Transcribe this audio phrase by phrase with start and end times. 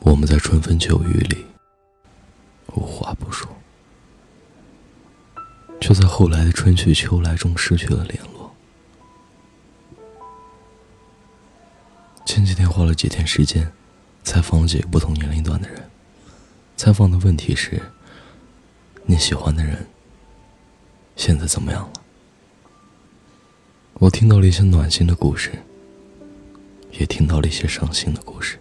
[0.00, 1.46] 我们在春风秋雨里
[2.74, 3.48] 无话不说，
[5.80, 8.54] 却在后来的春去秋来中失去了联络。
[12.24, 13.72] 前几天花了几天时间，
[14.22, 15.90] 采访了几个不同年龄段的人。
[16.76, 17.80] 采访的问题是：
[19.04, 19.86] 你喜欢的人
[21.16, 21.92] 现在怎么样了？
[23.94, 25.62] 我听到了一些暖心的故事，
[26.98, 28.58] 也听到了一些伤心的故事。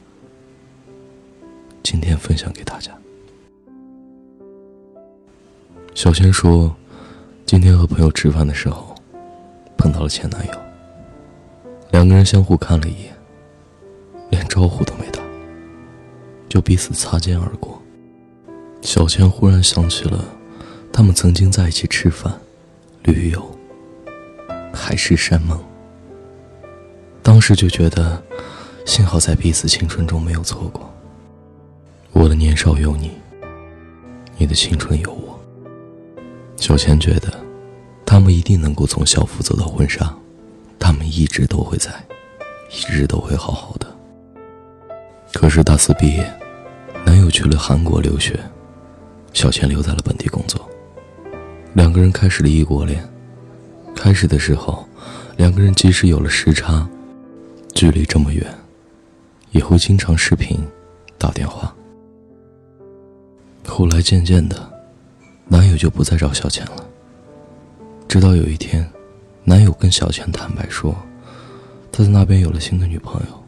[1.83, 2.91] 今天分享给大家。
[5.93, 6.73] 小千说，
[7.45, 8.95] 今天和朋友吃饭的时候，
[9.77, 10.53] 碰到了前男友。
[11.91, 13.13] 两个人相互看了一眼，
[14.29, 15.21] 连招呼都没打，
[16.47, 17.81] 就彼此擦肩而过。
[18.81, 20.23] 小千忽然想起了，
[20.93, 22.39] 他们曾经在一起吃饭、
[23.03, 23.59] 旅游、
[24.73, 25.61] 海誓山盟。
[27.23, 28.21] 当时就觉得，
[28.85, 30.91] 幸好在彼此青春中没有错过。
[32.11, 33.11] 我的年少有你，
[34.37, 35.39] 你的青春有我。
[36.57, 37.33] 小钱觉得，
[38.05, 40.13] 他们一定能够从校服走到婚纱，
[40.77, 41.89] 他们一直都会在，
[42.69, 43.87] 一直都会好好的。
[45.33, 46.31] 可是大四毕业，
[47.05, 48.37] 男友去了韩国留学，
[49.33, 50.69] 小钱留在了本地工作，
[51.73, 53.07] 两个人开始了异国恋。
[53.95, 54.85] 开始的时候，
[55.37, 56.87] 两个人即使有了时差，
[57.73, 58.45] 距离这么远，
[59.51, 60.57] 也会经常视频，
[61.17, 61.73] 打电话。
[63.65, 64.71] 后来渐渐的，
[65.47, 66.85] 男友就不再找小钱了。
[68.07, 68.87] 直到有一天，
[69.43, 70.95] 男友跟小钱坦白说，
[71.91, 73.43] 他在那边有了新的女朋友，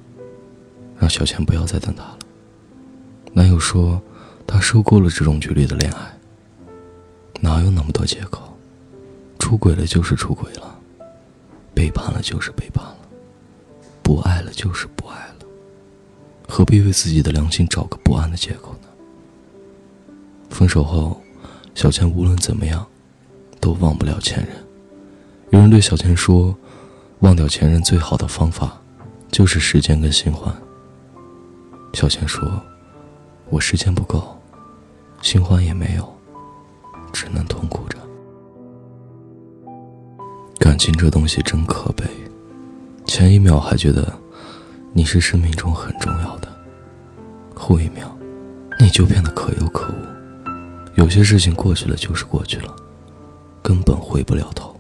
[0.98, 2.18] 让小钱不要再等他了。
[3.34, 4.02] 男友说，
[4.48, 6.00] 他受够了这种距离的恋爱。
[7.42, 8.58] 哪有那么多借口？
[9.38, 10.80] 出轨了就是出轨了，
[11.74, 12.98] 背叛了就是背叛了，
[14.04, 15.46] 不爱了就是不爱了，
[16.48, 18.88] 何必为自己的良心找个不安的借口呢？
[20.50, 21.20] 分手后，
[21.74, 22.86] 小钱无论怎么样，
[23.60, 24.56] 都忘不了前任。
[25.52, 26.56] 有人对小钱说
[27.22, 28.80] ：“忘掉前任最好的方法，
[29.32, 30.54] 就是时间跟新欢。”
[31.94, 32.62] 小钱说
[33.50, 34.38] ：“我时间不够，
[35.22, 36.14] 新欢也没有，
[37.12, 37.98] 只能痛苦着。
[40.60, 42.04] 感情这东西真可悲，
[43.14, 44.12] 前一秒还觉得
[44.92, 46.48] 你是生命中很重要的，
[47.54, 48.12] 后一秒，
[48.80, 50.50] 你就变得可有可无。”
[50.98, 52.76] 有些事情过去了就是过去了，
[53.62, 54.76] 根本回不了头。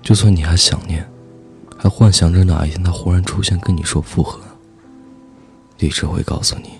[0.00, 1.06] 就算你还想念，
[1.76, 4.40] 还幻想着哪一天他忽然出现跟你说复合，
[5.80, 6.70] 理智会告诉你，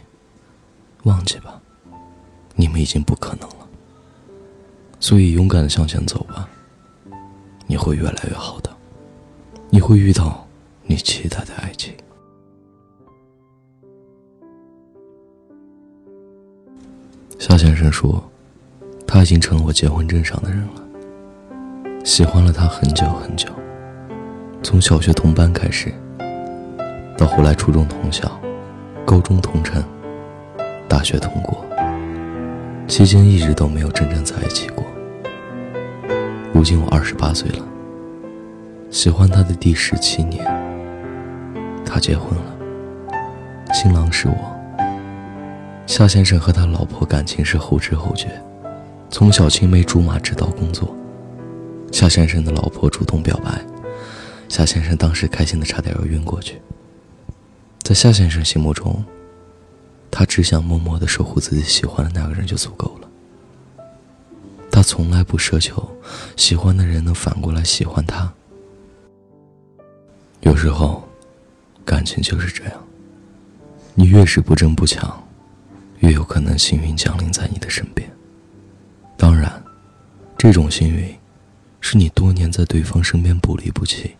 [1.02, 1.60] 忘记吧，
[2.54, 3.68] 你们已经不可能了。
[4.98, 6.48] 所以勇敢的向前走吧，
[7.66, 8.73] 你会越来越好的，
[9.74, 10.46] 你会遇到
[10.84, 11.92] 你期待的爱情。
[17.40, 18.22] 夏先生说
[19.04, 22.00] ：“他已经成了我结婚证上的人了。
[22.04, 23.48] 喜欢了他很久很久，
[24.62, 25.92] 从小学同班开始，
[27.18, 28.30] 到后来初中同校，
[29.04, 29.82] 高中同城，
[30.88, 31.64] 大学同过，
[32.86, 34.84] 期间一直都没有真正在一起过。
[36.52, 37.66] 如今我二十八岁了，
[38.94, 40.44] 喜欢他的第十七年，
[41.84, 42.56] 他结婚了，
[43.74, 44.56] 新郎是我。”
[45.84, 48.40] 夏先生和他老婆感情是后知后觉，
[49.10, 50.94] 从小青梅竹马直到工作。
[51.90, 53.60] 夏先生的老婆主动表白，
[54.48, 56.62] 夏先生当时开心的差点要晕过去。
[57.82, 59.04] 在夏先生心目中，
[60.08, 63.08] 他只想默默的守护自己喜欢的那个人就足够了。
[64.70, 65.84] 他从来不奢求
[66.36, 68.32] 喜欢的人能反过来喜欢他。
[70.44, 71.02] 有时候，
[71.86, 72.86] 感情就是这样，
[73.94, 75.22] 你越是不争不抢。
[76.00, 78.06] 越有可能幸运降临在你的身边。
[79.16, 79.64] 当然，
[80.36, 81.18] 这种幸运，
[81.80, 84.14] 是你多年在对方身边不离不弃、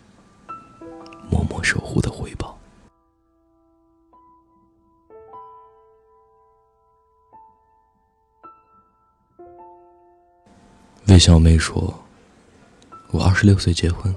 [1.29, 2.59] 默默守护的回报。
[11.09, 12.03] 魏小妹说
[13.13, 14.15] ：“我二十六岁结婚，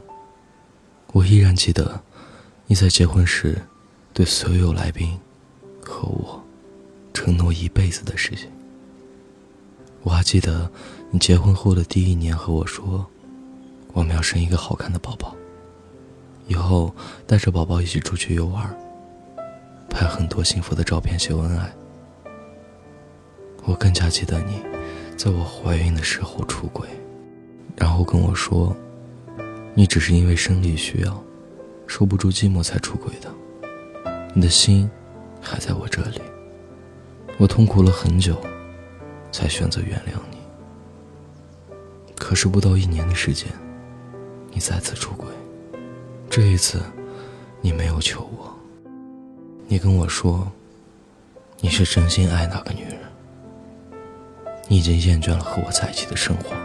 [1.14, 2.02] 我依然记得
[2.68, 3.62] 你在结婚时
[4.14, 5.20] 对所有来宾
[5.84, 6.44] 和我。”
[7.14, 8.48] 承诺一辈子的事情。
[10.04, 10.70] 我还记得
[11.10, 13.06] 你结婚后的第一年和我说，
[13.92, 15.36] 我们要生一个好看的宝宝，
[16.48, 16.94] 以后
[17.26, 18.64] 带着宝宝一起出去游玩，
[19.90, 21.74] 拍很多幸福的照片秀恩爱。
[23.66, 24.62] 我更加记得你
[25.18, 26.88] 在我怀孕的时候出轨，
[27.76, 28.74] 然后跟我说，
[29.80, 31.24] 你只是因为生理需要，
[31.86, 33.32] 受不住寂寞才出轨的。
[34.34, 34.90] 你的心
[35.40, 36.20] 还在我这里，
[37.38, 38.42] 我痛苦了很久，
[39.32, 40.40] 才选择原谅你。
[42.16, 43.48] 可是不到一年的时间，
[44.50, 45.28] 你再次出轨，
[46.28, 46.82] 这一次，
[47.62, 48.52] 你没有求我，
[49.68, 50.52] 你跟我说，
[51.62, 52.98] 你是真心爱那个女人，
[54.68, 56.56] 你已经厌倦了和我在一起的生活。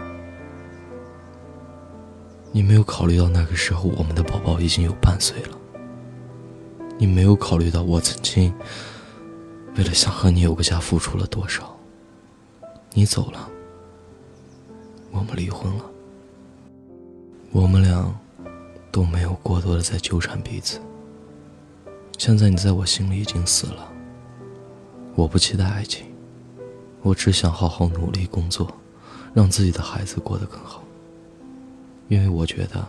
[2.55, 5.57] 你没有考虑到那个时候我们的宝宝已经有半岁了。
[6.99, 8.53] 你没有考虑到我曾经
[9.75, 11.75] 为了想和你有个家付出了多少。
[12.93, 13.49] 你走了，
[15.09, 15.85] 我们离婚了，
[17.51, 18.13] 我们俩
[18.91, 20.79] 都没有过多的再纠缠彼此。
[22.19, 23.91] 现在你在我心里已经死了。
[25.15, 26.05] 我不期待爱情，
[27.01, 28.71] 我只想好好努力工作，
[29.33, 30.83] 让自己的孩子过得更好。
[32.09, 32.85] 因为我觉得，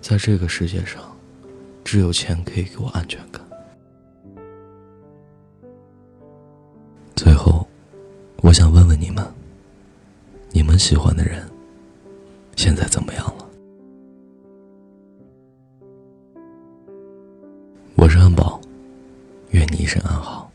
[0.00, 1.02] 在这个世界上，
[1.84, 3.42] 只有钱可以给我安全感。
[7.14, 7.66] 最后，
[8.38, 9.26] 我想问问你们：
[10.50, 11.46] 你们喜欢的人
[12.56, 13.48] 现在怎么样了？
[17.96, 18.60] 我是安宝，
[19.50, 20.50] 愿你一生安好。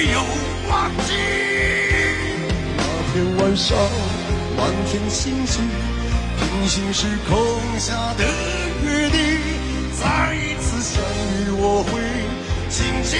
[0.00, 0.20] 没有
[0.70, 1.12] 忘记。
[2.78, 2.82] 那
[3.12, 3.76] 天晚上。
[4.56, 5.62] 满天星星，
[6.38, 7.38] 平行时空
[7.78, 8.24] 下的
[8.84, 9.18] 约定，
[9.98, 12.00] 再一次相遇，我会
[12.68, 13.18] 紧紧